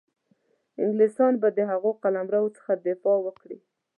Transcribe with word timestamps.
انګلیسیان 0.83 1.33
به 1.41 1.49
د 1.57 1.59
هغه 1.71 1.91
قلمرو 2.03 2.53
څخه 2.57 2.71
دفاع 2.87 3.17
وکړي. 3.23 3.57